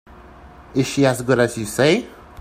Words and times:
Is 0.73 0.87
she 0.87 1.05
as 1.05 1.21
good 1.21 1.37
as 1.37 1.59
you 1.59 1.65
say? 1.67 2.07